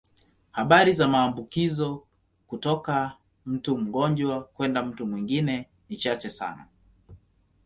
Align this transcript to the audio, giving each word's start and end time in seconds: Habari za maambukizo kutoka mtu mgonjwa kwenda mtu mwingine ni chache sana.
Habari 0.51 0.93
za 0.93 1.07
maambukizo 1.07 2.03
kutoka 2.47 3.17
mtu 3.45 3.77
mgonjwa 3.77 4.43
kwenda 4.43 4.83
mtu 4.83 5.05
mwingine 5.07 5.67
ni 5.89 5.97
chache 5.97 6.29
sana. 6.29 6.65